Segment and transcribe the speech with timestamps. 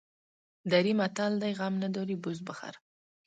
[0.71, 2.73] دري متل دی: غم نداری بز بخر.